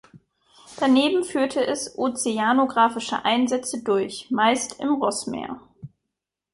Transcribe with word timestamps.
Daneben 0.79 1.23
führte 1.23 1.63
es 1.63 1.95
ozeanografische 1.95 3.23
Einsätze 3.23 3.83
durch, 3.83 4.31
meist 4.31 4.79
im 4.81 4.95
Rossmeer. 4.95 5.59